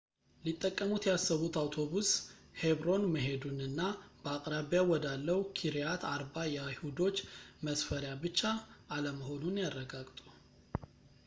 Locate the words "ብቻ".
8.25-8.41